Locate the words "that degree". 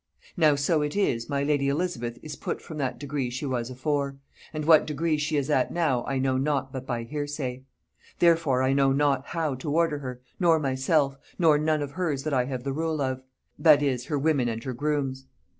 2.79-3.29